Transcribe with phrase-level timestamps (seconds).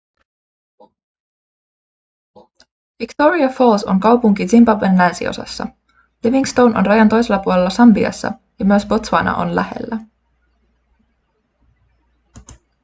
[2.99, 5.67] victoria falls on kaupunki zimbabwen länsiosassa
[6.23, 9.99] livingstone on rajan toisella puolella sambiassa ja myös botswana on lähellä